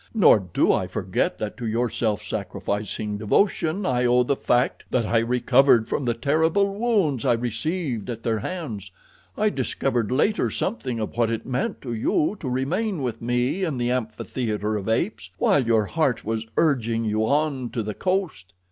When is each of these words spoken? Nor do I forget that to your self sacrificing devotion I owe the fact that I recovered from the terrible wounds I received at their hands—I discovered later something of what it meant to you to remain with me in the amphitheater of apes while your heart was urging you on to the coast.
Nor 0.15 0.39
do 0.51 0.73
I 0.73 0.87
forget 0.87 1.37
that 1.37 1.57
to 1.57 1.67
your 1.67 1.87
self 1.87 2.23
sacrificing 2.23 3.19
devotion 3.19 3.85
I 3.85 4.03
owe 4.03 4.23
the 4.23 4.35
fact 4.35 4.83
that 4.89 5.05
I 5.05 5.19
recovered 5.19 5.87
from 5.87 6.05
the 6.05 6.15
terrible 6.15 6.73
wounds 6.73 7.23
I 7.23 7.33
received 7.33 8.09
at 8.09 8.23
their 8.23 8.39
hands—I 8.39 9.51
discovered 9.51 10.11
later 10.11 10.49
something 10.49 10.99
of 10.99 11.15
what 11.17 11.29
it 11.29 11.45
meant 11.45 11.81
to 11.83 11.93
you 11.93 12.35
to 12.39 12.49
remain 12.49 13.03
with 13.03 13.21
me 13.21 13.63
in 13.63 13.77
the 13.77 13.91
amphitheater 13.91 14.75
of 14.75 14.89
apes 14.89 15.29
while 15.37 15.63
your 15.63 15.85
heart 15.85 16.25
was 16.25 16.47
urging 16.57 17.05
you 17.05 17.27
on 17.27 17.69
to 17.69 17.83
the 17.83 17.93
coast. 17.93 18.53